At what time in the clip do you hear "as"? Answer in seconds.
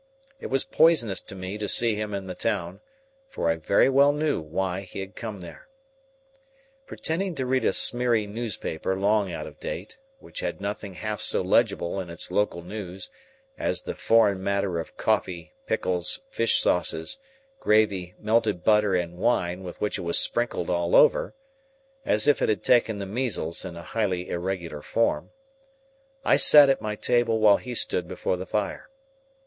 13.59-13.83, 22.03-22.27